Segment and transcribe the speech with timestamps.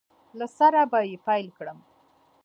[0.39, 1.79] له سره به یې پیل کړم